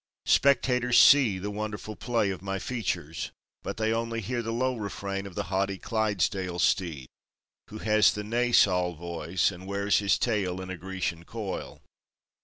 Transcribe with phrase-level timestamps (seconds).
[0.25, 3.29] Spectators see the wonderful play of my features,
[3.61, 7.05] but they only hear the low refrain of the haughty Clydesdale steed,
[7.67, 11.83] who has a neighsal voice and wears his tail in a Grecian coil.